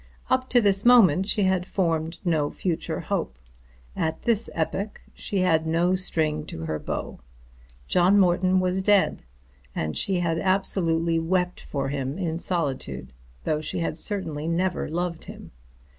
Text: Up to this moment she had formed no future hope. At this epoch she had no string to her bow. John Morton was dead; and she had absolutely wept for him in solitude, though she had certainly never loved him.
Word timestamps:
Up 0.31 0.49
to 0.49 0.59
this 0.59 0.83
moment 0.83 1.27
she 1.27 1.43
had 1.43 1.67
formed 1.67 2.17
no 2.25 2.49
future 2.49 3.01
hope. 3.01 3.37
At 3.95 4.23
this 4.23 4.49
epoch 4.55 4.99
she 5.13 5.37
had 5.41 5.67
no 5.67 5.93
string 5.93 6.43
to 6.47 6.61
her 6.65 6.79
bow. 6.79 7.19
John 7.87 8.17
Morton 8.19 8.59
was 8.59 8.81
dead; 8.81 9.21
and 9.75 9.95
she 9.95 10.19
had 10.21 10.39
absolutely 10.39 11.19
wept 11.19 11.61
for 11.61 11.89
him 11.89 12.17
in 12.17 12.39
solitude, 12.39 13.13
though 13.43 13.61
she 13.61 13.77
had 13.77 13.95
certainly 13.95 14.47
never 14.47 14.89
loved 14.89 15.25
him. 15.25 15.51